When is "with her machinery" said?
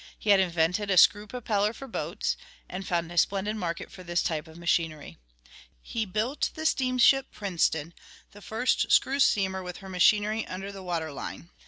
9.61-10.43